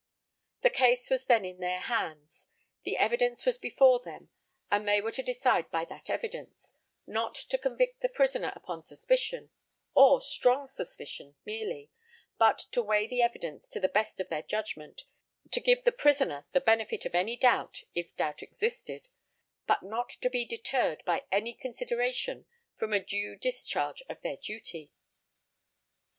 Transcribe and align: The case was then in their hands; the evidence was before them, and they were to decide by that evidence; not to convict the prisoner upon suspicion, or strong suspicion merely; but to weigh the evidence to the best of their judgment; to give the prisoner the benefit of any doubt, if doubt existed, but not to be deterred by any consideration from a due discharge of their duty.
The 0.63 0.71
case 0.71 1.11
was 1.11 1.25
then 1.27 1.45
in 1.45 1.59
their 1.59 1.81
hands; 1.81 2.47
the 2.85 2.97
evidence 2.97 3.45
was 3.45 3.59
before 3.59 3.99
them, 3.99 4.29
and 4.71 4.87
they 4.87 4.99
were 4.99 5.11
to 5.11 5.21
decide 5.21 5.69
by 5.69 5.85
that 5.85 6.09
evidence; 6.09 6.73
not 7.05 7.35
to 7.35 7.57
convict 7.59 7.99
the 8.01 8.09
prisoner 8.09 8.51
upon 8.55 8.81
suspicion, 8.81 9.51
or 9.93 10.19
strong 10.19 10.65
suspicion 10.65 11.35
merely; 11.45 11.91
but 12.39 12.57
to 12.71 12.81
weigh 12.81 13.05
the 13.05 13.21
evidence 13.21 13.69
to 13.69 13.79
the 13.79 13.87
best 13.87 14.19
of 14.19 14.29
their 14.29 14.41
judgment; 14.41 15.03
to 15.51 15.59
give 15.59 15.83
the 15.83 15.91
prisoner 15.91 16.47
the 16.51 16.61
benefit 16.61 17.05
of 17.05 17.13
any 17.13 17.35
doubt, 17.37 17.83
if 17.93 18.17
doubt 18.17 18.41
existed, 18.41 19.07
but 19.67 19.83
not 19.83 20.09
to 20.09 20.31
be 20.31 20.45
deterred 20.47 21.03
by 21.05 21.25
any 21.31 21.53
consideration 21.53 22.47
from 22.75 22.91
a 22.91 22.99
due 22.99 23.35
discharge 23.35 24.01
of 24.09 24.19
their 24.23 24.37
duty. 24.37 24.91